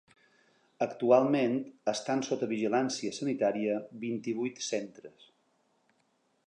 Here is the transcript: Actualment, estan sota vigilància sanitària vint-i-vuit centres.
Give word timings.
Actualment, 0.85 1.53
estan 1.93 2.25
sota 2.29 2.49
vigilància 2.55 3.15
sanitària 3.19 3.77
vint-i-vuit 4.07 4.65
centres. 4.71 5.33